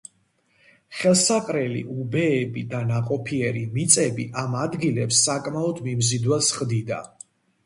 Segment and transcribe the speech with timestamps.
[1.01, 7.01] ხელსაყრელი უბეები და ნაყოფიერი მიწები ამ ადგილებს საკმაოდ მიმზიდველს ხდიდა.